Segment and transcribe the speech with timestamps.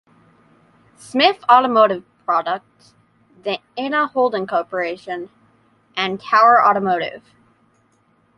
[0.97, 2.95] Smith Automotive Products,
[3.43, 5.29] Dana Holding Corporation,
[5.95, 7.21] and Tower Automotive.